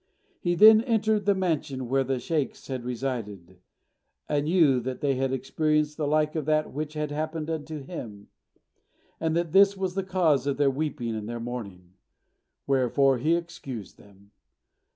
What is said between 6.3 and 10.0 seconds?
of that which had happened unto him, and that this was